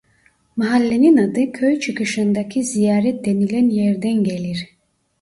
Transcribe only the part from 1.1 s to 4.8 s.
adı köy çıkışındaki "Ziyaret" denilen yerden gelir.